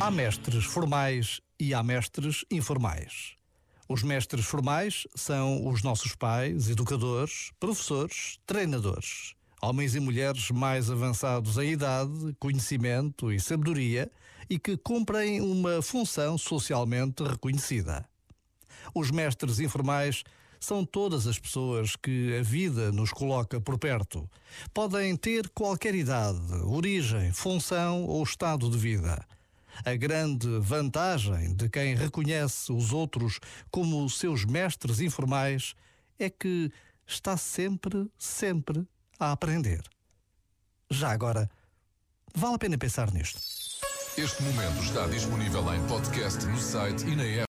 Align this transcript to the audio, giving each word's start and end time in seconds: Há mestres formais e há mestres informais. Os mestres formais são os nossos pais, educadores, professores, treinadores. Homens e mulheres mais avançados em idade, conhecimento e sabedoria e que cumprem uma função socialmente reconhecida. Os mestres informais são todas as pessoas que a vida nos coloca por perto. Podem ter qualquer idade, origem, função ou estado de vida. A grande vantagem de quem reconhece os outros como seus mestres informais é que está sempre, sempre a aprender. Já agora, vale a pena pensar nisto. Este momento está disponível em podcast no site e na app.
Há 0.00 0.12
mestres 0.12 0.64
formais 0.64 1.40
e 1.58 1.74
há 1.74 1.82
mestres 1.82 2.44
informais. 2.52 3.34
Os 3.88 4.04
mestres 4.04 4.44
formais 4.44 5.08
são 5.16 5.66
os 5.66 5.82
nossos 5.82 6.14
pais, 6.14 6.70
educadores, 6.70 7.50
professores, 7.58 8.38
treinadores. 8.46 9.34
Homens 9.60 9.96
e 9.96 10.00
mulheres 10.00 10.52
mais 10.52 10.88
avançados 10.88 11.58
em 11.58 11.72
idade, 11.72 12.32
conhecimento 12.38 13.32
e 13.32 13.40
sabedoria 13.40 14.08
e 14.48 14.56
que 14.56 14.76
cumprem 14.76 15.40
uma 15.40 15.82
função 15.82 16.38
socialmente 16.38 17.24
reconhecida. 17.24 18.08
Os 18.94 19.10
mestres 19.10 19.58
informais 19.58 20.22
são 20.60 20.84
todas 20.84 21.26
as 21.26 21.40
pessoas 21.40 21.96
que 21.96 22.36
a 22.38 22.42
vida 22.42 22.92
nos 22.92 23.10
coloca 23.10 23.60
por 23.60 23.76
perto. 23.76 24.30
Podem 24.72 25.16
ter 25.16 25.48
qualquer 25.48 25.96
idade, 25.96 26.52
origem, 26.64 27.32
função 27.32 28.04
ou 28.04 28.22
estado 28.22 28.70
de 28.70 28.78
vida. 28.78 29.26
A 29.84 29.94
grande 29.96 30.48
vantagem 30.60 31.54
de 31.54 31.68
quem 31.68 31.94
reconhece 31.94 32.72
os 32.72 32.92
outros 32.92 33.38
como 33.70 34.08
seus 34.08 34.44
mestres 34.44 35.00
informais 35.00 35.74
é 36.18 36.28
que 36.28 36.70
está 37.06 37.36
sempre, 37.36 38.10
sempre 38.18 38.86
a 39.18 39.32
aprender. 39.32 39.82
Já 40.90 41.10
agora, 41.10 41.50
vale 42.34 42.54
a 42.54 42.58
pena 42.58 42.78
pensar 42.78 43.12
nisto. 43.12 43.40
Este 44.16 44.42
momento 44.42 44.82
está 44.82 45.06
disponível 45.06 45.72
em 45.74 45.86
podcast 45.86 46.44
no 46.46 46.58
site 46.58 47.06
e 47.06 47.14
na 47.14 47.22
app. 47.22 47.36